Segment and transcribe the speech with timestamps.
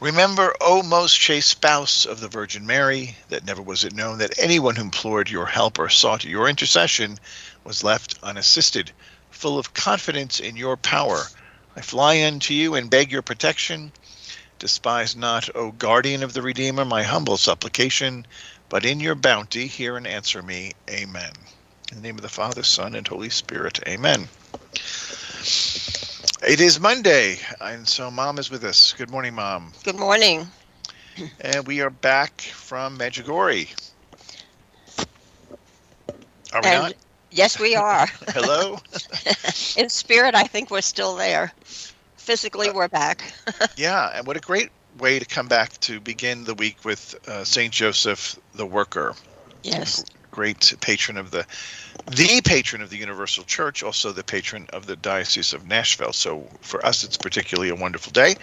[0.00, 4.38] Remember, O most chaste spouse of the Virgin Mary, that never was it known that
[4.38, 7.18] anyone who implored your help or sought your intercession
[7.64, 8.92] was left unassisted.
[9.30, 11.22] Full of confidence in your power,
[11.74, 13.90] I fly unto you and beg your protection.
[14.58, 18.26] Despise not, O guardian of the Redeemer, my humble supplication,
[18.68, 20.72] but in your bounty hear and answer me.
[20.90, 21.32] Amen.
[21.90, 23.80] In the name of the Father, Son, and Holy Spirit.
[23.88, 24.28] Amen.
[26.46, 28.92] It is Monday, and so Mom is with us.
[28.96, 29.72] Good morning, Mom.
[29.82, 30.46] Good morning.
[31.40, 33.74] And we are back from Medjugorje.
[36.52, 36.94] Are we And- not?
[37.32, 38.06] Yes, we are.
[38.28, 38.78] Hello?
[39.76, 41.52] In spirit, I think we're still there.
[42.16, 43.32] Physically, we're back.
[43.76, 47.42] yeah, and what a great way to come back to begin the week with uh,
[47.44, 47.72] St.
[47.72, 49.14] Joseph the Worker.
[49.64, 50.04] Yes.
[50.30, 51.44] great patron of the
[52.10, 56.46] the patron of the universal church also the patron of the diocese of nashville so
[56.60, 58.34] for us it's particularly a wonderful day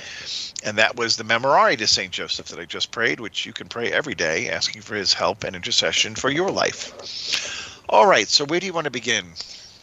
[0.65, 3.67] and that was the memorare to saint joseph that i just prayed which you can
[3.67, 8.45] pray every day asking for his help and intercession for your life all right so
[8.45, 9.25] where do you want to begin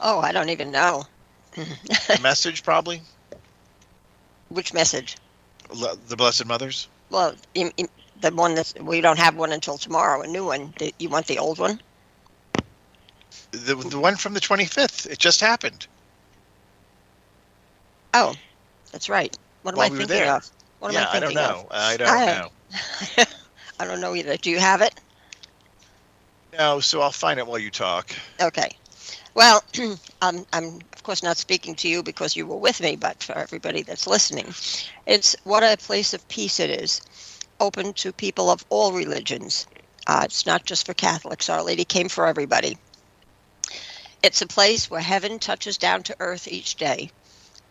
[0.03, 1.05] Oh, I don't even know.
[1.55, 3.03] the message probably
[4.49, 5.17] Which message?
[5.75, 7.89] Le- the blessed mothers Well, im- im-
[8.21, 10.73] the one that we don't have one until tomorrow, a new one.
[10.99, 11.81] You want the old one?
[13.53, 15.87] The, the one from the 25th it just happened
[18.15, 18.35] Oh,
[18.93, 19.37] that's right.
[19.63, 20.27] What am While I we were thinking there.
[20.27, 20.45] of?
[20.79, 22.51] What am yeah I i thinking don't know i don't I- know?
[23.81, 24.37] I don't know either.
[24.37, 24.95] Do you have it?
[26.53, 28.71] no so i'll find it while you talk Okay.
[29.35, 29.63] Well,
[30.23, 33.37] I'm, I'm of course not speaking to you because you were with me, but for
[33.39, 34.47] everybody that's listening,
[35.07, 37.01] it's what a place of peace it is,
[37.61, 39.67] open to people of all religions.
[40.07, 41.49] Uh, it's not just for Catholics.
[41.49, 42.79] Our Lady came for everybody.
[44.23, 47.11] It's a place where heaven touches down to earth each day.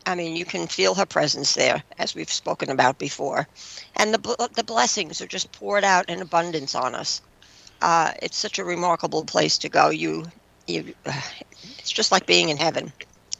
[0.06, 3.48] I mean, you can feel her presence there, as we've spoken about before,
[3.96, 7.22] and the the blessings are just poured out in abundance on us.
[7.82, 9.90] Uh, it's such a remarkable place to go.
[9.90, 10.26] You
[10.68, 10.94] you
[11.78, 12.92] it's just like being in heaven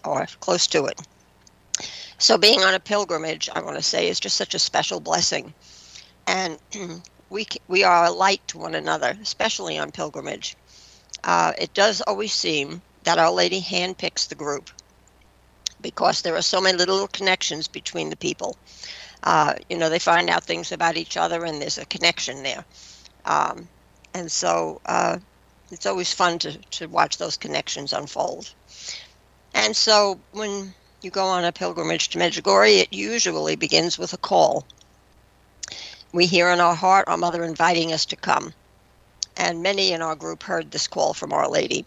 [0.06, 1.00] or close to it
[2.18, 5.54] so being on a pilgrimage i want to say is just such a special blessing
[6.28, 6.58] and
[7.30, 10.56] we we are a light to one another especially on pilgrimage
[11.24, 14.70] uh, it does always seem that our lady handpicks the group
[15.82, 18.58] because there are so many little connections between the people
[19.24, 22.66] uh, you know they find out things about each other and there's a connection there
[23.26, 23.68] um,
[24.14, 25.18] and so uh,
[25.72, 28.54] it's always fun to, to watch those connections unfold.
[29.54, 34.18] And so when you go on a pilgrimage to Medjugorje, it usually begins with a
[34.18, 34.66] call.
[36.12, 38.54] We hear in our heart our mother inviting us to come.
[39.38, 41.86] And many in our group heard this call from Our Lady.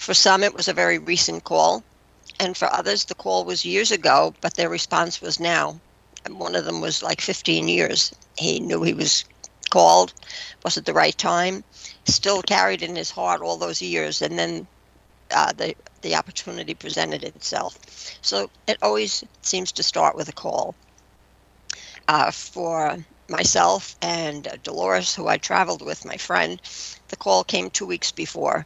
[0.00, 1.84] For some, it was a very recent call.
[2.38, 5.78] And for others, the call was years ago, but their response was now.
[6.24, 8.10] And one of them was like 15 years.
[8.38, 9.26] He knew he was
[9.68, 10.14] called,
[10.64, 11.62] was at the right time,
[12.06, 14.66] still carried in his heart all those years, and then
[15.32, 17.78] uh, the the opportunity presented itself.
[18.22, 20.74] So it always seems to start with a call.
[22.08, 22.96] Uh, for
[23.28, 26.58] myself and Dolores, who I traveled with, my friend,
[27.08, 28.64] the call came two weeks before.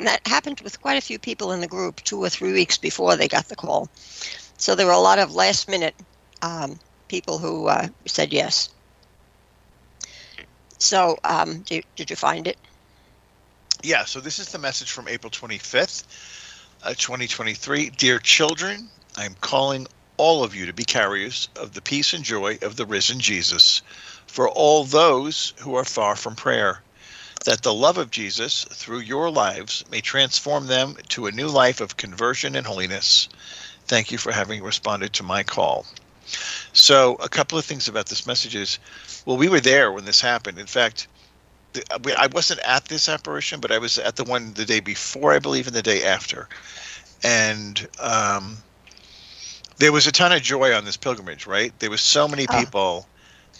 [0.00, 2.78] And that happened with quite a few people in the group, two or three weeks
[2.78, 3.90] before they got the call.
[4.56, 5.94] So there were a lot of last minute
[6.40, 8.70] um, people who uh, said yes.
[10.78, 12.56] So, um, did, did you find it?
[13.82, 16.06] Yeah, so this is the message from April 25th,
[16.82, 17.90] uh, 2023.
[17.90, 18.88] Dear children,
[19.18, 19.86] I am calling
[20.16, 23.82] all of you to be carriers of the peace and joy of the risen Jesus
[24.26, 26.82] for all those who are far from prayer,
[27.44, 31.80] that the love of Jesus through your lives may transform them to a new life
[31.80, 33.28] of conversion and holiness.
[33.86, 35.86] Thank you for having responded to my call.
[36.72, 38.78] So, a couple of things about this message is
[39.26, 40.58] well, we were there when this happened.
[40.58, 41.08] In fact,
[41.72, 45.32] the- I wasn't at this apparition, but I was at the one the day before,
[45.32, 46.48] I believe, and the day after.
[47.22, 48.58] And um,
[49.78, 51.72] there was a ton of joy on this pilgrimage, right?
[51.80, 52.58] There was so many Oh.
[52.58, 53.08] people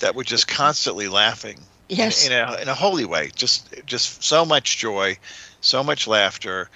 [0.00, 2.26] that were just constantly laughing in- Yes.
[2.26, 3.30] in, a in a holy way.
[3.36, 5.18] Just just so much joy,
[5.60, 6.70] so much laughter,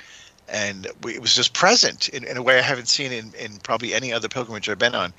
[0.49, 3.59] and we, it was just present in, in a way I haven't seen in, in
[3.59, 5.15] probably any other pilgrimage I've been on.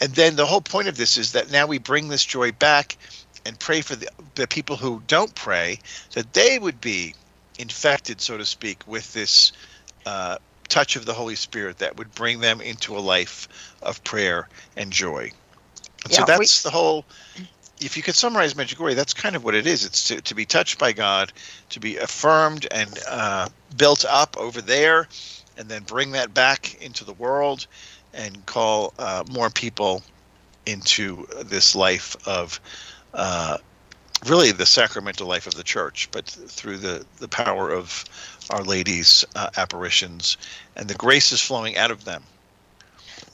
[0.00, 2.98] And then the whole point of this is that now we bring this joy back
[3.46, 5.78] and pray for the, the people who don't pray
[6.14, 7.14] that they would be
[7.58, 9.52] infected, so to speak, with this
[10.06, 10.36] uh,
[10.68, 13.48] touch of the Holy Spirit that would bring them into a life
[13.82, 15.30] of prayer and joy.
[16.04, 17.06] And Yeah, so we- that's the whole.
[17.80, 19.84] If you could summarize Medjugorje, that's kind of what it is.
[19.84, 21.32] It's to, to be touched by God,
[21.70, 25.08] to be affirmed and uh, built up over there,
[25.58, 27.66] and then bring that back into the world
[28.14, 30.02] and call uh, more people
[30.64, 32.58] into this life of
[33.14, 33.58] uh,
[34.26, 38.04] really the sacramental life of the church, but through the, the power of
[38.50, 40.36] Our Lady's uh, apparitions
[40.76, 42.22] and the graces flowing out of them.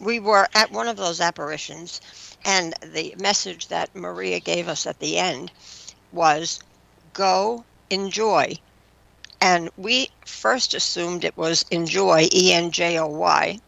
[0.01, 2.01] we were at one of those apparitions,
[2.45, 5.53] and the message that Maria gave us at the end
[6.13, 6.61] was
[7.13, 8.55] go enjoy.
[9.41, 13.59] And we first assumed it was enjoy, E N J O Y.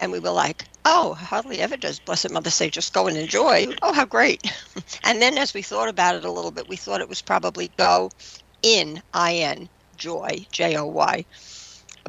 [0.00, 3.66] And we were like, oh, hardly ever does Blessed Mother say just go and enjoy.
[3.82, 4.52] Oh, how great.
[5.04, 7.70] and then as we thought about it a little bit, we thought it was probably
[7.76, 8.10] go
[8.62, 11.24] in, I N, joy, J O Y.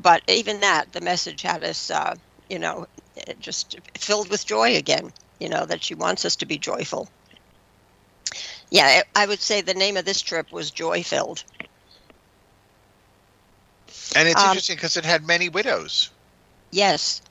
[0.01, 2.15] But even that, the message had us, uh,
[2.49, 2.87] you know,
[3.39, 7.09] just filled with joy again, you know, that she wants us to be joyful.
[8.71, 11.43] Yeah, I would say the name of this trip was Joy Filled.
[14.15, 16.09] And it's Um, interesting because it had many widows,
[16.71, 17.21] Yes,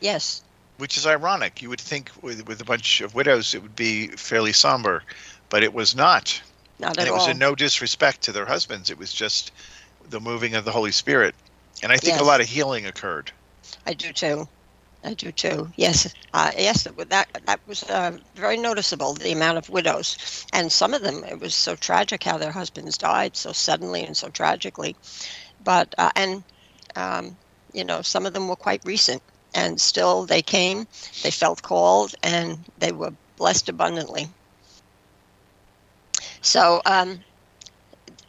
[0.00, 0.42] yes,
[0.78, 1.62] which is ironic.
[1.62, 5.02] You would think with, with a bunch of widows it would be fairly somber,
[5.48, 6.40] but it was not.
[6.80, 7.18] not and at it all.
[7.18, 8.90] was in no disrespect to their husbands.
[8.90, 9.52] It was just
[10.08, 11.34] the moving of the Holy Spirit.
[11.82, 12.20] And I think Yes.
[12.20, 13.30] a lot of healing occurred.
[13.86, 14.48] I do too.
[15.04, 15.70] I do too.
[15.76, 16.84] Yes, uh, yes.
[16.84, 19.14] That that was uh, very noticeable.
[19.14, 22.98] The amount of widows, and some of them, it was so tragic how their husbands
[22.98, 24.96] died so suddenly and so tragically.
[25.60, 26.44] But uh, and
[26.96, 27.38] um,
[27.72, 29.22] you know, some of them were quite recent,
[29.54, 30.86] and still they came.
[31.22, 34.28] They felt called, and they were blessed abundantly.
[36.42, 37.24] So, um,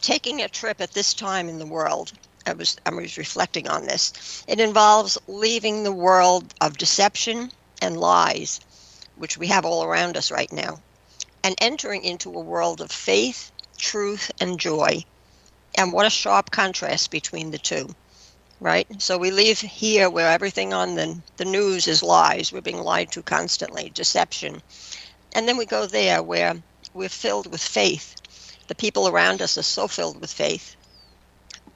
[0.02, 2.12] taking a trip at this time in the world,
[2.45, 4.44] I was I was reflecting on this.
[4.48, 8.60] It involves leaving the world of deception and lies,
[9.16, 10.81] which we have all around us right now,
[11.42, 15.06] and entering into a world of faith, truth, and joy.
[15.75, 17.95] And what a sharp contrast between the two,
[18.60, 18.88] right?
[19.01, 22.51] So we leave here where everything on the, the news is lies.
[22.51, 24.62] We're being lied to constantly, deception.
[25.31, 26.62] And then we go there where
[26.94, 28.16] we're filled with faith.
[28.68, 30.75] The people around us are so filled with faith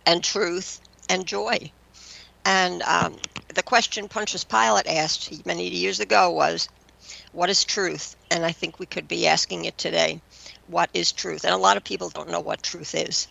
[0.07, 1.71] and truth and joy.
[2.45, 3.17] And um,
[3.53, 6.69] the question Pontius Pilate asked many years ago was,
[7.33, 8.15] What is truth?
[8.31, 10.21] And I think we could be asking it today.
[10.67, 11.45] What is truth?
[11.45, 13.27] And a lot of people don't know what truth is.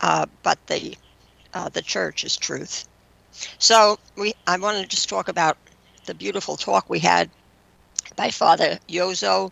[0.00, 0.96] Uh, but the
[1.54, 2.86] uh, the church is truth.
[3.58, 5.58] So we I want to just talk about
[6.06, 7.30] the beautiful talk we had
[8.16, 9.50] by Father Yozo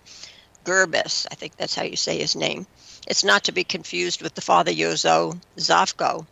[0.65, 1.27] Gerbis.
[1.31, 2.67] I think that's how you say his name.
[3.09, 6.27] It's not to be confused with the Father Jozo Zovko,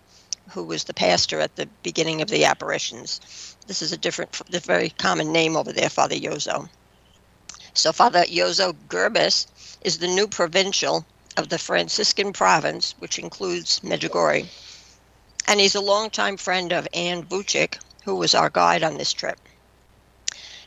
[0.50, 3.56] who was the pastor at the beginning of the apparitions.
[3.66, 6.68] This is a different, a very common name over there, Father Yozo.
[7.72, 9.46] So Father Yozo Gerbis
[9.80, 11.06] is the new provincial
[11.38, 14.46] of the Franciscan province, which includes Medjugorje.
[15.48, 19.40] And he's a longtime friend of Anne Vucic, who was our guide on this trip.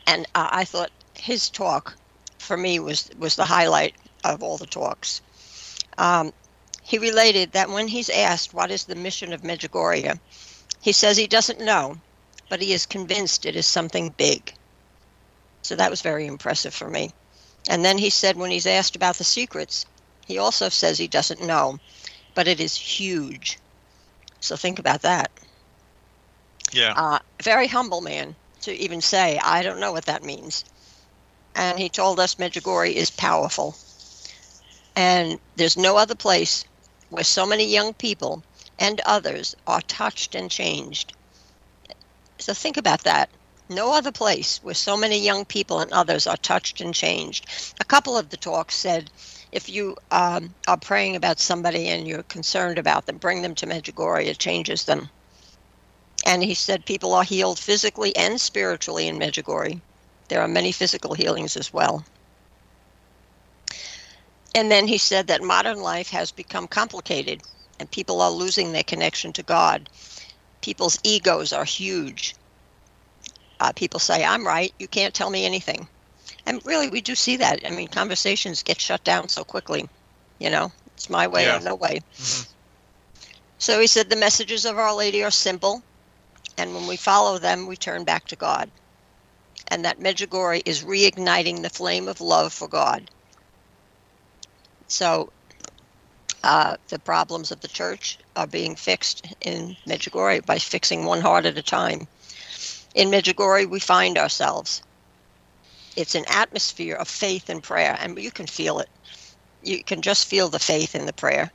[0.08, 1.94] And uh, I thought his talk,
[2.38, 5.20] for me, was was the highlight of all the talks.
[6.00, 6.32] Um,
[6.82, 10.18] he related that when he's asked what is the mission of Medjugorje,
[10.80, 11.98] he says he doesn't know,
[12.48, 14.54] but he is convinced it is something big.
[15.60, 17.10] So that was very impressive for me.
[17.68, 19.84] And then he said when he's asked about the secrets,
[20.26, 21.78] he also says he doesn't know,
[22.34, 23.58] but it is huge.
[24.40, 25.30] So think about that.
[26.72, 26.94] Yeah.
[26.96, 30.64] Uh, very humble man to even say, I don't know what that means.
[31.54, 33.76] And he told us Medjugorje is powerful.
[35.00, 36.66] And there's no other place
[37.08, 38.42] where so many young people
[38.78, 41.14] and others are touched and changed.
[42.38, 43.30] So think about that.
[43.70, 47.48] No other place where so many young people and others are touched and changed.
[47.80, 49.10] A couple of the talks said
[49.52, 53.66] if you um, are praying about somebody and you're concerned about them, bring them to
[53.66, 55.08] Medjugorje, it changes them.
[56.26, 59.80] And he said people are healed physically and spiritually in Medjugorje.
[60.28, 62.04] There are many physical healings as well.
[64.54, 67.40] And then he said that modern life has become complicated
[67.78, 69.88] and people are losing their connection to God.
[70.60, 72.34] People's egos are huge.
[73.60, 75.88] Uh, people say, I'm right, you can't tell me anything.
[76.46, 77.60] And really, we do see that.
[77.66, 79.88] I mean, conversations get shut down so quickly.
[80.38, 81.58] You know, it's my way Yeah.
[81.58, 82.00] or no way.
[82.18, 82.46] Mhm.
[83.58, 85.82] So he said the messages of Our Lady are simple,
[86.56, 88.70] and when we follow them, we turn back to God.
[89.68, 93.10] And that Medjugorje is reigniting the flame of love for God.
[94.90, 95.30] So
[96.42, 101.44] Uh, the problems of the church are being fixed in Medjugorje by fixing one heart
[101.44, 102.08] at a time.
[102.94, 104.82] In Medjugorje, we find ourselves.
[105.96, 108.88] It's an atmosphere of faith and prayer, and you can feel it.
[109.62, 111.52] You can just feel the faith in the prayer.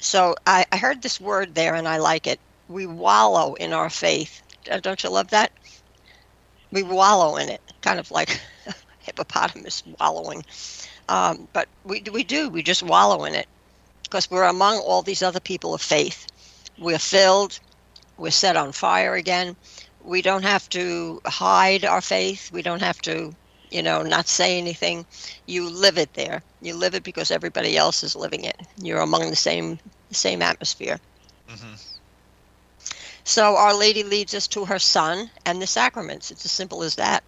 [0.00, 2.40] So I, I heard this word there, and I like it.
[2.68, 4.42] We wallow in our faith.
[4.82, 5.52] Don't you love that?
[6.72, 8.40] We wallow in it, kind of like
[8.98, 10.44] hippopotamus wallowing.
[11.08, 13.46] Um, but we, we do, we just wallow in it
[14.04, 16.26] because we're among all these other people of faith.
[16.78, 17.58] We're filled,
[18.16, 19.56] we're set on fire again.
[20.04, 22.50] We don't have to hide our faith.
[22.52, 23.34] We don't have to,
[23.70, 25.06] you know, not say anything.
[25.46, 26.42] You live it there.
[26.62, 28.56] You live it because everybody else is living it.
[28.82, 29.78] You're among the same
[30.10, 30.98] same atmosphere.
[31.48, 31.74] Mm-hmm.
[33.24, 36.30] So Our Lady leads us to her Son and the sacraments.
[36.30, 37.22] It's as simple as that.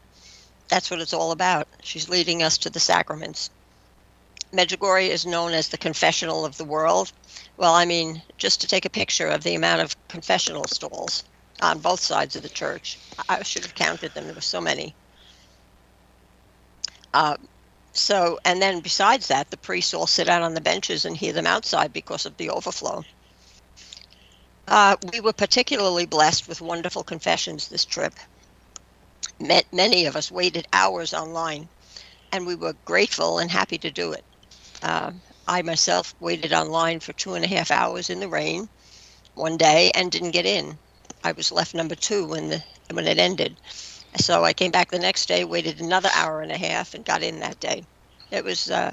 [0.69, 1.69] That's what it's all about.
[1.83, 3.51] She's leading us to the sacraments.
[4.53, 7.13] Medjugorje is known as the confessional of the world.
[7.57, 11.25] Well, I mean, just to take a picture of the amount of confessional stalls
[11.63, 12.99] on both sides of the church.
[13.29, 14.25] I should have counted them.
[14.25, 14.95] There were so many.
[17.15, 17.37] Uh,
[17.93, 21.33] so, and then besides that, the priests all sit out on the benches and hear
[21.33, 23.05] them outside because of the overflow.
[24.69, 28.15] Uh, we were particularly blessed with wonderful confessions this trip.
[29.73, 31.69] Many of us waited hours online,
[32.33, 34.25] and we were grateful and happy to do it.
[34.83, 35.13] Uh,
[35.47, 38.69] I myself waited online for two and a half hours in the rain
[39.35, 40.79] one day and didn't get in.
[41.25, 43.59] I was left number two when the when it ended.
[44.17, 47.23] So I came back the next day, waited another hour and a half, and got
[47.23, 47.83] in that day.
[48.31, 48.93] It was uh,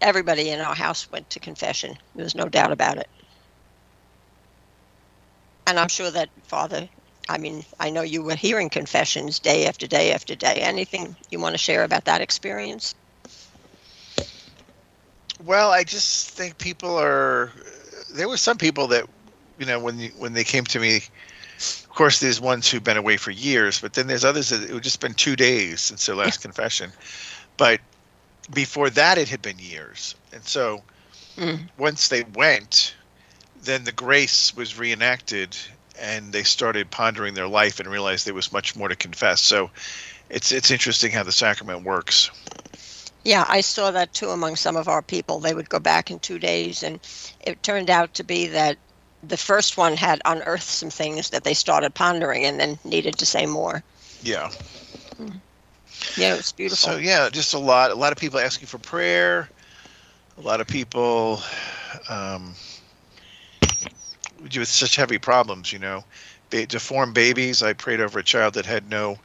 [0.00, 1.94] everybody in our house went to confession.
[2.14, 3.08] There was no doubt about it.
[5.66, 6.88] And I'm sure that Father,
[7.28, 10.56] I mean, I know you were hearing confessions day after day after day.
[10.56, 12.94] Anything you want to share about that experience?
[15.44, 17.52] Well, I just think people are.
[18.12, 19.04] There were some people that,
[19.58, 21.02] you know, when you, when they came to me
[21.58, 24.72] of course, there's ones who've been away for years, but then there's others that it
[24.72, 26.92] would just been two days since their last confession.
[27.56, 27.80] But
[28.52, 30.14] before that, it had been years.
[30.32, 30.82] And so
[31.36, 31.68] mm.
[31.76, 32.94] once they went,
[33.64, 35.56] then the grace was reenacted
[36.00, 39.40] and they started pondering their life and realized there was much more to confess.
[39.40, 39.70] So
[40.30, 42.30] it's it's interesting how the sacrament works.
[43.28, 45.38] Yeah, I saw that too among some of our people.
[45.38, 46.98] They would go back in two days, and
[47.40, 48.78] it turned out to be that
[49.22, 53.26] the first one had unearthed some things that they started pondering and then needed to
[53.26, 53.82] say more.
[54.22, 54.48] Yeah.
[56.16, 56.92] Yeah, it's beautiful.
[56.92, 57.90] So yeah, just a lot.
[57.90, 59.50] A lot of people asking for prayer.
[60.38, 61.42] A lot of people
[62.08, 62.54] um,
[64.40, 65.70] with such heavy problems.
[65.70, 66.02] You know,
[66.48, 67.62] deformed babies.
[67.62, 69.18] I prayed over a child that had no.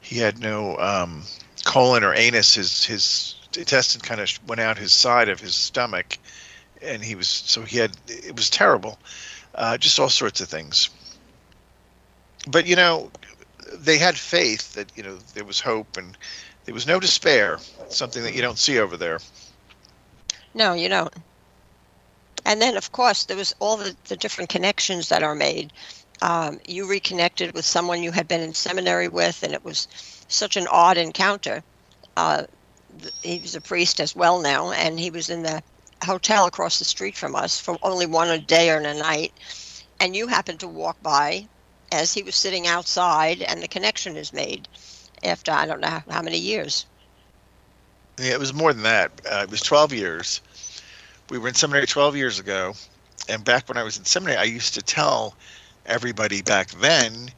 [0.00, 1.22] He had no um,
[1.68, 2.54] colon or anus.
[2.54, 6.18] His his intestine kind of went out his side of his stomach
[6.82, 8.98] and he was so he had it was terrible,
[9.54, 10.90] uh, just all sorts of things.
[12.46, 13.10] But you know,
[13.74, 16.16] they had faith that you know there was hope and
[16.64, 17.58] there was no despair.
[17.88, 19.20] Something that you don't see over there.
[20.54, 21.14] No, you don't.
[22.44, 25.72] And then, of course, there was all the, the different connections that are made.
[26.20, 29.86] Um, you reconnected with someone you had been in seminary with, and it was
[30.28, 31.62] such an odd encounter.
[32.16, 32.44] Uh,
[33.22, 35.62] he was a priest as well now, and he was in the
[36.04, 39.32] hotel across the street from us for only one a day or a night,
[40.00, 41.46] and you happened to walk by
[41.92, 44.68] as he was sitting outside, and the connection is made
[45.22, 46.86] after I don't know how many years.
[48.18, 49.12] Yeah, it was more than that.
[49.30, 50.40] Uh, it was 12 years.
[51.30, 52.74] We were in seminary 12 years ago,
[53.28, 55.34] and back when I was in seminary, I used to tell
[55.88, 57.30] everybody back then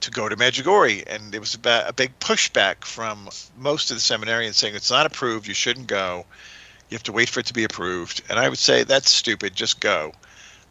[0.00, 4.00] to go to Medjugorje, and there was a, a big pushback from most of the
[4.00, 6.24] seminarians saying it's not approved, you shouldn't go.
[6.88, 8.22] You have to wait for it to be approved.
[8.30, 9.54] And I would say that's stupid.
[9.54, 10.12] Just go.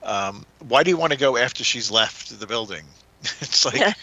[0.03, 2.84] Um, why do you want to go after she's left the building?
[3.22, 3.94] it's like yeah.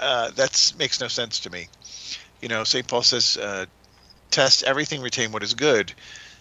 [0.00, 1.68] uh, that makes no sense to me.
[2.40, 2.86] You know, St.
[2.86, 3.66] Paul says, uh,
[4.30, 5.92] "Test everything, retain what is good,"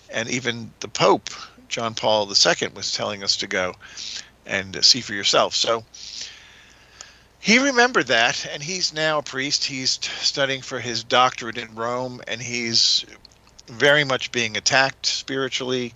[0.10, 1.30] and even the Pope,
[1.68, 3.74] John Paul II, was telling us to go
[4.50, 5.56] and see for yourself.
[5.56, 5.86] So
[7.40, 9.64] he remembered that, and he's now a priest.
[9.64, 13.06] He's studying for his doctorate in Rome, and he's
[13.68, 15.94] very much being attacked spiritually.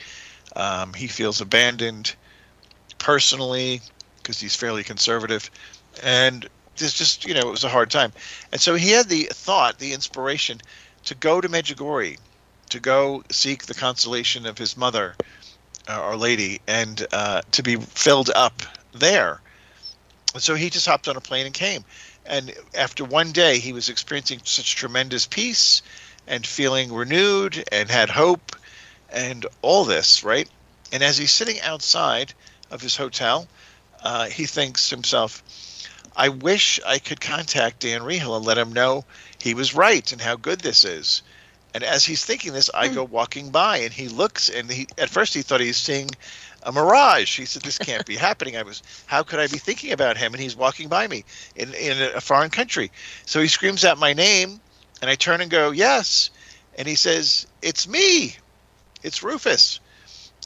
[0.55, 2.15] Um, he feels abandoned
[2.97, 3.81] personally
[4.17, 5.49] because he's fairly conservative.
[6.01, 8.13] And it's just, you know, it was a hard time.
[8.51, 10.61] And so he had the thought, the inspiration
[11.05, 12.19] to go to Medjugorje,
[12.69, 15.15] to go seek the consolation of his mother,
[15.87, 18.61] uh, Our Lady, and uh, to be filled up
[18.93, 19.41] there.
[20.33, 21.83] And so he just hopped on a plane and came.
[22.25, 25.81] And after one day, he was experiencing such tremendous peace
[26.27, 28.55] and feeling renewed and had hope
[29.09, 30.49] and all this, right?
[30.91, 32.33] And as he's sitting outside
[32.71, 33.47] of his hotel,
[34.01, 35.43] uh, he thinks to himself,
[36.15, 39.05] I wish I could contact Dan Reehil and let him know
[39.39, 41.23] he was right and how good this is.
[41.73, 45.09] And as he's thinking this, I go walking by and he looks and he at
[45.09, 46.11] first he thought he's seeing
[46.61, 47.35] a mirage.
[47.37, 48.55] He said, This can't be happening.
[48.55, 50.33] I was how could I be thinking about him?
[50.33, 51.25] And he's walking by me
[51.55, 52.91] in, in a foreign country.
[53.25, 54.61] So he screams out my name
[55.01, 56.29] and I turn and go, Yes.
[56.77, 58.35] And he says, It's me.
[59.01, 59.79] It's Rufus.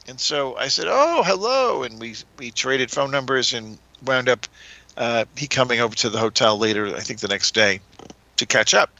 [0.08, 4.46] And so I said, "Oh, hello," and we we traded phone numbers and wound up
[4.96, 6.96] uh, he coming over to the hotel later.
[6.96, 7.80] I think the next day
[8.38, 8.90] to catch up.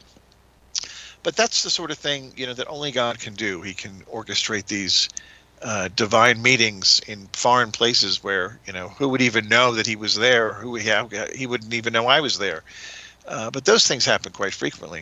[1.23, 3.61] But that's the sort of thing you know that only God can do.
[3.61, 5.09] He can orchestrate these
[5.61, 9.95] uh, divine meetings in foreign places where you know who would even know that he
[9.95, 10.53] was there?
[10.53, 10.91] Who he
[11.35, 12.63] he wouldn't even know I was there.
[13.27, 15.01] Uh, but those things happen quite frequently.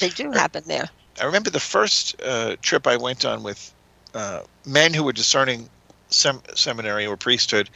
[0.00, 0.88] They do happen there.
[1.20, 3.72] I remember the first uh, trip I went on with
[4.14, 5.68] uh, men who were discerning
[6.10, 7.70] sem- seminary or priesthood.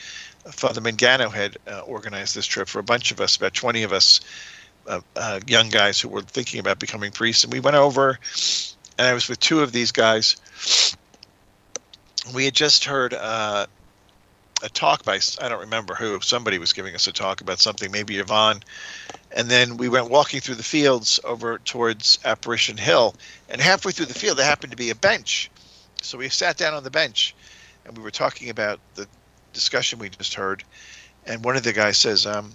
[0.50, 3.92] Father Mangano had uh, organized this trip for a bunch of us, about 20 of
[3.92, 4.20] us,
[5.46, 7.44] young guys who were thinking about becoming priests.
[7.44, 8.18] And we went over,
[8.98, 10.36] and I was with two of these guys.
[12.34, 13.66] We had just heard uh,
[14.62, 17.90] a talk by, I don't remember who, somebody was giving us a talk about something,
[17.90, 18.60] maybe Ivan.
[19.34, 23.14] And then we went walking through the fields over towards Apparition Hill.
[23.48, 25.50] And halfway through the field, there happened to be a bench
[26.02, 27.34] so we sat down on the bench
[27.84, 29.08] and we were talking about the
[29.52, 30.64] discussion we just heard.
[31.24, 32.52] And one of the guys says, um,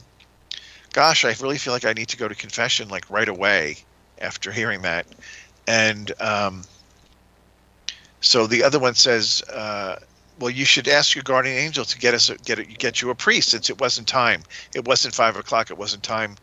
[0.97, 3.77] Gosh, I really feel like I need to go to confession like right away
[4.19, 5.05] after hearing that.
[5.67, 6.63] And um,
[8.19, 9.97] so the other one says, uh,
[10.39, 13.11] well, you should ask your guardian angel to get us a, get a, get you
[13.11, 14.41] a priest since it wasn't time.
[14.73, 15.69] It wasn't five o'clock.
[15.69, 16.35] It wasn't time,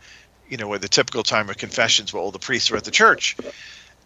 [0.48, 2.92] you know, where the typical time of confessions where all the priests are at the
[2.92, 3.36] church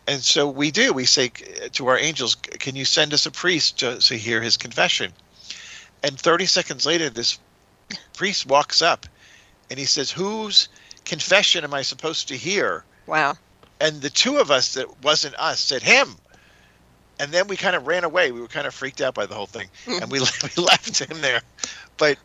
[0.07, 0.95] and so we do.
[0.95, 1.29] We say
[1.73, 5.13] to our angels, "Can you send us a priest to, to hear his confession?"
[6.03, 7.39] And 30 seconds later, this
[8.15, 9.05] priest walks up,
[9.71, 10.69] and he says, "Whose
[11.05, 13.37] confession am I supposed to hear?" Wow.
[13.81, 16.17] And the two of us that wasn't us said him.
[17.21, 18.31] And then we kind of ran away.
[18.31, 20.01] We were kind of freaked out by the whole thing, mm.
[20.01, 20.21] and we
[20.57, 21.43] we left him there.
[21.97, 22.19] But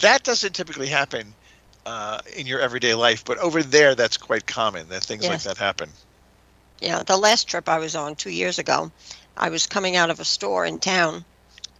[0.00, 1.34] that doesn't typically happen
[1.86, 3.24] uh, in your everyday life.
[3.24, 5.30] But over there, that's quite common that things yes.
[5.30, 5.90] like that happen.
[6.80, 8.90] Yeah, the last trip I was on two years ago,
[9.36, 11.24] I was coming out of a store in town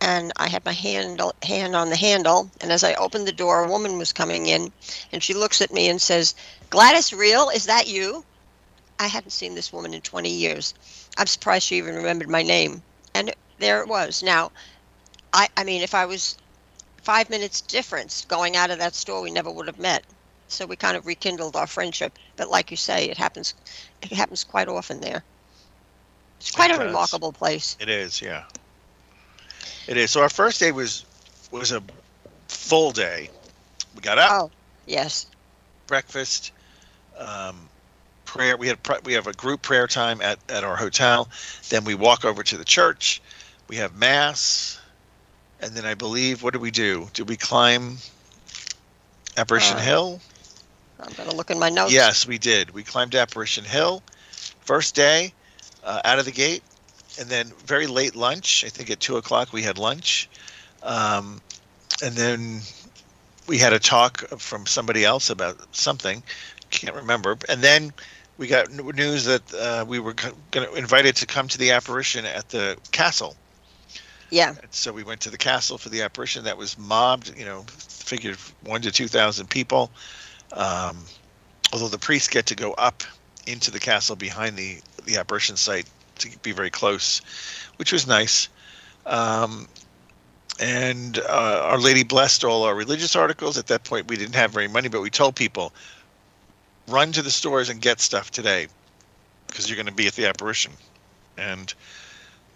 [0.04, 2.50] and I had my hand hand on the handle.
[2.60, 4.70] And as I opened the door, a woman was coming in,
[5.12, 6.34] and she looks at me and says,
[6.68, 8.24] "Gladys Reehil, is that you?"
[8.98, 10.74] I hadn't seen this woman in 20 years.
[11.16, 12.82] I'm surprised she even remembered my name,
[13.14, 14.22] and there it was.
[14.22, 14.52] Now,
[15.32, 16.36] I I mean, if I was
[17.02, 20.04] five minutes difference going out of that store, we never would have met
[20.48, 22.18] so we kind of rekindled our friendship.
[22.36, 23.54] But like you say, it happens
[24.02, 25.24] it happens quite often there.
[26.40, 26.86] It's quite it a does.
[26.88, 27.76] remarkable place.
[27.80, 28.44] It is, yeah.
[29.86, 30.10] It is.
[30.10, 31.04] So our first day was
[31.50, 31.82] was a
[32.48, 33.30] full day.
[33.94, 34.30] We got up.
[34.32, 34.50] Oh,
[34.86, 35.26] yes.
[35.86, 36.52] Breakfast,
[37.18, 37.68] um,
[38.24, 38.56] prayer.
[38.56, 41.28] We had we have a group prayer time at at our hotel.
[41.68, 43.22] Then we walk over to the church.
[43.68, 44.78] We have mass,
[45.60, 47.08] and then I believe what did we do?
[47.12, 47.98] Did we climb
[49.36, 50.20] Apparition uh, Hill?
[51.00, 51.92] I'm going to look in my notes.
[51.92, 52.70] Yes, we did.
[52.70, 54.02] We climbed Apparition Hill,
[54.60, 55.32] first day,
[55.82, 56.62] uh, out of the gate,
[57.18, 58.64] and then very late lunch.
[58.64, 60.28] I think at two o'clock we had lunch,
[60.82, 61.40] um,
[62.02, 62.60] and then
[63.46, 66.22] we had a talk from somebody else about something.
[66.70, 67.36] Can't remember.
[67.48, 67.92] And then
[68.38, 70.14] we got news that uh, we were
[70.50, 73.36] going to invited to come to the apparition at the castle.
[74.30, 74.54] Yeah.
[74.60, 76.44] And so we went to the castle for the apparition.
[76.44, 77.38] That was mobbed.
[77.38, 79.90] You know, figured one to two thousand people.
[80.52, 80.98] Um,
[81.72, 83.02] although the priests get to go up
[83.46, 87.20] into the castle behind the the apparition site to be very close,
[87.76, 88.48] which was nice.
[89.06, 89.68] Um,
[90.60, 93.58] and uh, Our Lady blessed all our religious articles.
[93.58, 95.72] At that point, we didn't have very money, but we told people,
[96.88, 98.68] run to the stores and get stuff today,
[99.48, 100.72] because you're going to be at the apparition.
[101.36, 101.74] And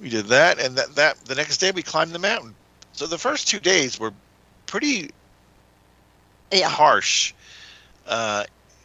[0.00, 2.54] we did that, and that that the next day we climbed the mountain.
[2.92, 4.12] So the first two days were
[4.66, 5.10] pretty
[6.52, 6.68] yeah.
[6.68, 7.34] harsh
[8.06, 8.44] uh,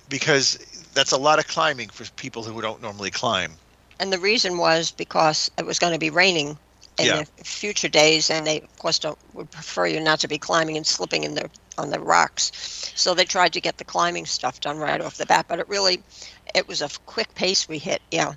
[0.10, 0.58] because
[0.94, 3.52] that's a lot of climbing for people who don't normally climb.
[4.04, 6.58] And the reason was because it was going to be raining
[7.00, 7.24] in yeah.
[7.24, 10.76] the future days, and they of course don't would prefer you not to be climbing
[10.76, 12.52] and slipping in the on the rocks.
[12.98, 15.70] So they tried to get the climbing stuff done right off the bat, but it
[15.70, 16.04] really
[16.54, 18.02] it was a quick pace we hit.
[18.12, 18.34] Yeah.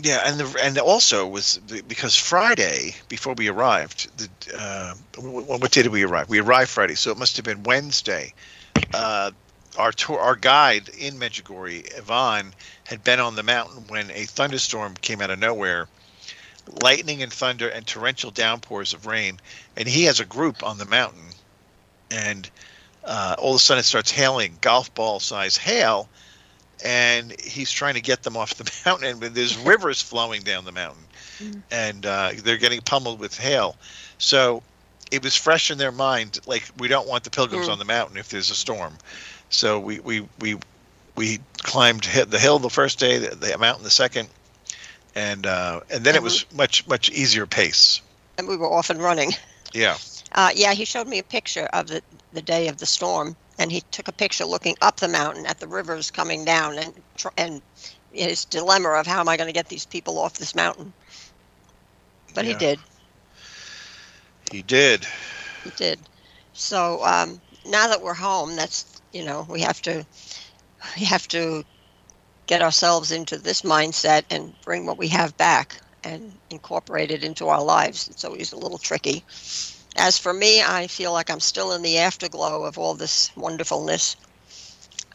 [0.00, 5.82] Yeah, and the and also was because Friday before we arrived, the uh, what day
[5.82, 6.28] did we arrive?
[6.28, 8.34] We arrived Friday, so it must have been Wednesday.
[8.94, 9.32] Uh,
[9.78, 12.52] our tour, our guide in Medjugorje, Ivan,
[12.84, 15.88] had been on the mountain when a thunderstorm came out of nowhere.
[16.82, 19.40] lightning and thunder and torrential downpours of rain.
[19.76, 21.30] And he has a group on the mountain,
[22.10, 22.50] and
[23.04, 26.10] uh, all of a sudden it starts hailing golf ball size hail,
[26.84, 29.22] and he's trying to get them off the mountain.
[29.22, 31.04] And there's rivers flowing down the mountain,
[31.38, 31.62] mm.
[31.70, 33.76] and uh, they're getting pummeled with hail.
[34.18, 34.62] So
[35.10, 37.72] it was fresh in their mind, like we don't want the pilgrims mm.
[37.72, 38.96] on the mountain if there's a storm.
[39.50, 40.58] So we we we
[41.16, 44.28] we climbed the hill the first day, the, the mountain the second,
[45.14, 48.00] and uh, and then and it was we, much much easier pace.
[48.36, 49.32] And we were off and running.
[49.74, 49.96] Yeah.
[50.32, 53.72] Uh, yeah, he showed me a picture of the the day of the storm, and
[53.72, 56.94] he took a picture looking up the mountain at the rivers coming down, and
[57.36, 57.62] and
[58.12, 60.92] his dilemma of how am I going to get these people off this mountain.
[62.34, 62.52] But yeah.
[62.52, 62.78] he did.
[64.50, 65.06] He did.
[65.64, 65.98] He did.
[66.54, 70.04] So um, now that we're home, that's you know we have to
[70.96, 71.64] we have to
[72.46, 77.48] get ourselves into this mindset and bring what we have back and incorporate it into
[77.48, 78.08] our lives.
[78.08, 79.22] It's always a little tricky.
[79.96, 84.16] As for me, I feel like I'm still in the afterglow of all this wonderfulness.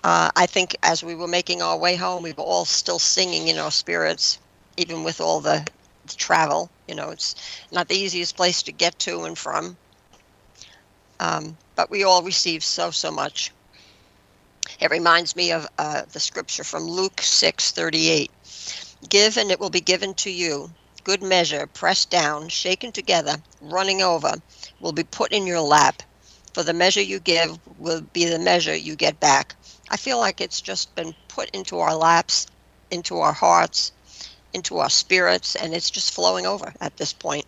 [0.04, 3.48] Uh, I think as we were making our way home, we were all still singing
[3.48, 4.38] in our spirits,
[4.78, 5.66] even with all the,
[6.06, 6.70] the travel.
[6.88, 7.36] You know, it's
[7.72, 9.78] not the easiest place to get to and from.
[11.20, 13.52] Um, but we all received so, so much.
[14.80, 18.30] It reminds me of uh, the scripture from Luke 6:38.
[19.10, 20.70] Give and it will be given to you.
[21.04, 24.36] Good measure, pressed down, shaken together, running over,
[24.80, 26.02] will be put in your lap.
[26.54, 29.56] For the measure you give will be the measure you get back.
[29.90, 32.48] I feel like it's just been put into our laps,
[32.92, 33.92] into our hearts,
[34.54, 37.46] into our spirits, and it's just flowing over at this point.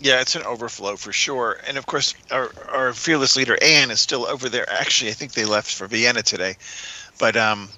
[0.00, 1.58] Yeah, it's an overflow for sure.
[1.66, 4.70] And of course, our, our fearless leader, Anne, is still over there.
[4.70, 6.56] Actually, I think they left for Vienna today.
[7.18, 7.68] But um,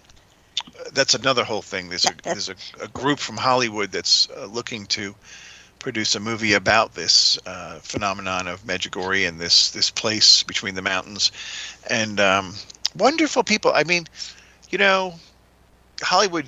[0.92, 1.88] that's another whole thing.
[1.88, 5.14] There's, a, there's a, a group from Hollywood that's uh, looking to
[5.78, 10.82] produce a movie about this uh, phenomenon of Medjugorje and this, this place between the
[10.82, 11.32] mountains.
[11.88, 12.54] And um,
[12.94, 13.72] wonderful people.
[13.74, 14.06] I mean,
[14.68, 15.14] you know,
[16.02, 16.46] Hollywood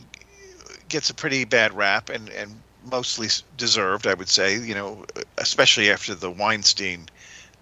[0.90, 2.54] gets a pretty bad rap, and, and
[2.90, 5.04] mostly deserved, I would say, you know,
[5.38, 7.08] especially after the Weinstein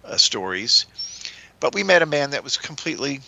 [0.03, 0.85] uh, stories.
[1.59, 3.21] But we met a man that was completely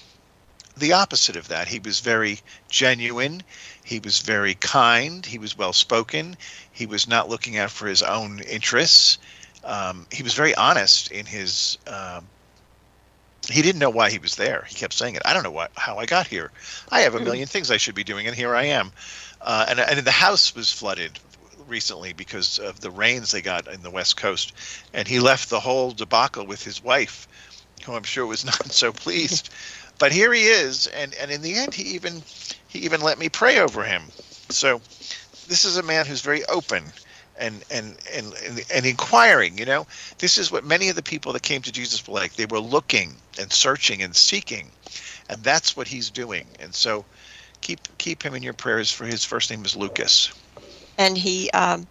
[0.75, 1.67] the opposite of that.
[1.67, 3.43] He was very genuine.
[3.83, 5.25] He was very kind.
[5.25, 6.35] He was well spoken.
[6.71, 9.19] He was not looking out for his own interests.
[9.63, 11.77] Um, he was very honest in his.
[11.87, 12.27] Um,
[13.49, 14.65] he didn't know why he was there.
[14.67, 15.21] He kept saying it.
[15.25, 16.49] I don't know what, how I got here.
[16.89, 17.25] I have a hmm.
[17.25, 18.91] million things I should be doing, and here I am.
[19.41, 21.19] Uh, and, and the house was flooded
[21.73, 24.53] recently because of the rains they got in the West Coast,
[24.93, 27.27] and he left the whole debacle with his wife,
[27.83, 29.49] who I'm sure was not so pleased.
[29.97, 32.21] but here he is, and and in the end, he even
[32.67, 34.03] he even let me pray over him.
[34.49, 34.81] So
[35.47, 36.83] this is a man who's very open
[37.39, 39.57] and and and and, and inquiring.
[39.57, 39.87] You know,
[40.19, 42.35] this is what many of the people that came to Jesus were like.
[42.35, 44.69] They were looking and searching and seeking,
[45.27, 46.45] and that's what he's doing.
[46.59, 47.03] And so
[47.61, 50.31] keep keep him in your prayers for his first name is Lucas
[50.97, 51.87] and he, um,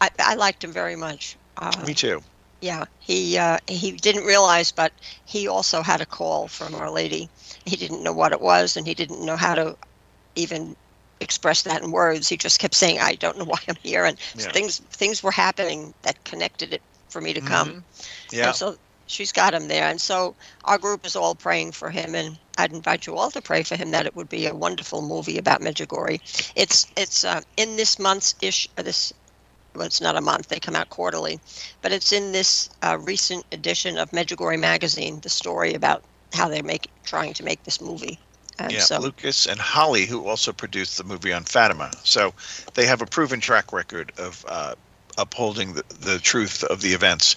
[0.00, 1.36] I, I liked him very much.
[1.56, 2.22] Uh, Me too.
[2.60, 4.92] Yeah, he uh, he didn't realize, but
[5.26, 7.28] he also had a call from Our Lady.
[7.64, 9.76] He didn't know what it was, and he didn't know how to
[10.36, 10.76] even
[11.20, 12.28] express that in words.
[12.28, 14.52] He just kept saying, "I don't know why I'm here," and yeah.
[14.52, 17.68] things things were happening that connected it for me to come.
[17.68, 18.36] Mm-hmm.
[18.36, 18.46] Yeah.
[18.48, 22.14] And so she's got him there, and so our group is all praying for him,
[22.14, 25.02] and I'd invite you all to pray for him that it would be a wonderful
[25.02, 26.52] movie about Medjugorje.
[26.54, 28.68] It's it's uh, in this month's ish.
[28.76, 29.12] Uh, this
[29.74, 31.40] well, it's not a month; they come out quarterly,
[31.80, 35.20] but it's in this uh, recent edition of Medjugorje magazine.
[35.20, 38.18] The story about how they're make trying to make this movie.
[38.58, 42.34] And yeah, so, Lucas and Holly, who also produced the movie on Fatima, so
[42.74, 44.74] they have a proven track record of uh,
[45.18, 47.36] upholding the, the truth of the events.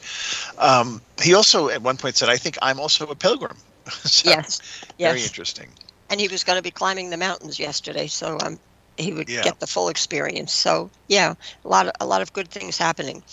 [0.58, 3.58] Um, he also at one point said, "I think I'm also a pilgrim."
[3.90, 4.62] so, yes,
[4.98, 5.12] yes.
[5.12, 5.70] Very interesting.
[6.10, 8.60] And he was going to be climbing the mountains yesterday, so um,
[8.98, 9.42] he would yeah.
[9.42, 10.54] get the full experience.
[10.54, 11.34] So yeah,
[11.64, 13.24] a lot of a lot of good things happening.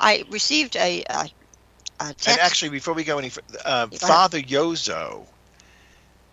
[0.00, 1.04] I received a.
[1.08, 1.30] a,
[2.00, 2.28] a text.
[2.28, 3.30] And actually, before we go any,
[3.64, 5.26] uh, Father Yozo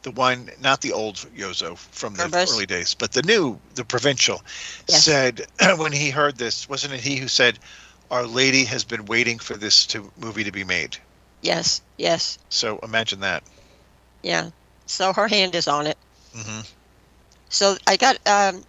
[0.02, 4.42] the one, not the old Yozo from the early days, but the new, the provincial,
[4.88, 5.04] yes.
[5.04, 5.46] said
[5.78, 7.60] when he heard this, wasn't it he who said,
[8.10, 10.98] "Our Lady has been waiting for this to, movie to be made."
[11.42, 12.40] Yes, yes.
[12.50, 13.44] So imagine that.
[14.24, 14.50] Yeah.
[14.86, 15.98] So her hand is on it.
[16.36, 16.62] Mm-hmm.
[17.50, 18.64] So I got um,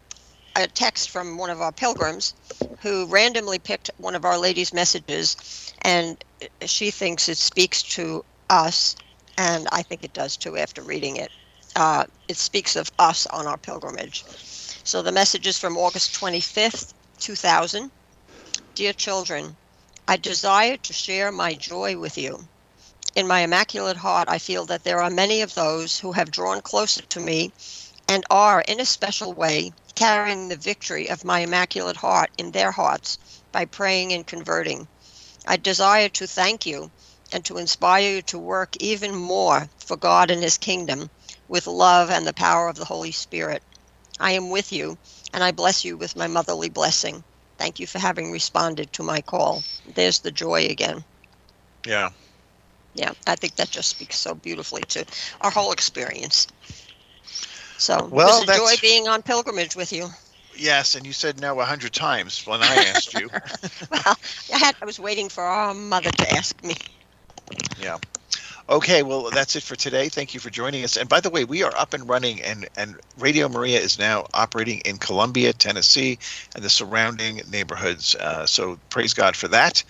[0.56, 2.34] a text from one of our pilgrims
[2.80, 6.22] who randomly picked one of Our Lady's messages, and
[6.64, 8.96] she thinks it speaks to us
[9.40, 11.30] and I think it does too after reading it.
[11.74, 14.22] Uh, it speaks of us on our pilgrimage.
[14.84, 17.90] So the message is from August 25th, 2000.
[18.74, 19.56] Dear children,
[20.06, 22.38] I desire to share my joy with you.
[23.14, 26.60] In my immaculate heart, I feel that there are many of those who have drawn
[26.60, 27.50] closer to me
[28.08, 32.72] and are, in a special way, carrying the victory of my immaculate heart in their
[32.72, 33.16] hearts
[33.52, 34.86] by praying and converting.
[35.46, 36.90] I desire to thank you
[37.32, 41.10] and to inspire you to work even more for God and His kingdom
[41.48, 43.62] with love and the power of the Holy Spirit.
[44.18, 44.98] I am with you,
[45.32, 47.24] and I bless you with my motherly blessing.
[47.58, 49.62] Thank you for having responded to my call.
[49.94, 51.04] There's the joy again.
[51.86, 52.10] Yeah.
[52.94, 55.04] Yeah, I think that just speaks so beautifully to
[55.40, 56.46] our whole experience.
[57.78, 60.08] So, Well, it was a joy being on pilgrimage with you.
[60.56, 63.30] Yes, and you said no a hundred times when I asked you.
[63.90, 64.16] Well,
[64.54, 66.74] I had I was waiting for our mother to ask me.
[68.70, 70.08] Okay, well, that's it for today.
[70.08, 70.96] Thank you for joining us.
[70.96, 74.28] And by the way, we are up and running, and, and Radio Maria is now
[74.32, 76.20] operating in Columbia, Tennessee,
[76.54, 78.14] and the surrounding neighborhoods.
[78.14, 79.82] Uh, so praise God for that.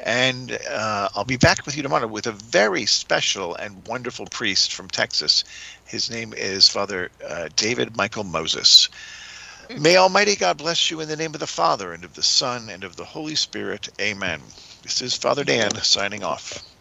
[0.00, 4.74] And uh, I'll be back with you tomorrow with a very special and wonderful priest
[4.74, 5.44] from Texas.
[5.86, 8.88] His name is Father uh, David Michael Moses.
[9.78, 12.68] May Almighty God bless you in the name of the Father, and of the Son,
[12.68, 13.90] and of the Holy Spirit.
[14.00, 14.40] Amen.
[14.82, 16.73] This is Father Dan signing off.